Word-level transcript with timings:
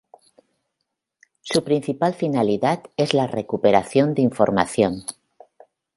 Su 1.43 1.63
principal 1.63 2.15
finalidad 2.15 2.81
es 2.97 3.13
la 3.13 3.27
recuperación 3.27 4.15
de 4.15 4.23
información. 4.23 5.03